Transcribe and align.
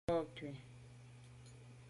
Nka’ 0.05 0.17
kù. 0.35 0.47